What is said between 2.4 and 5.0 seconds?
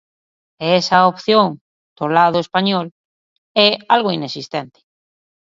español é algo inexistente.